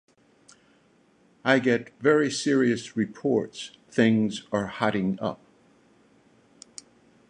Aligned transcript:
I 1.45 1.59
get 1.59 1.93
very 1.99 2.31
serious 2.31 2.97
reports 2.97 3.69
things 3.87 4.41
are 4.51 4.65
hotting 4.67 5.19
up. 5.21 5.39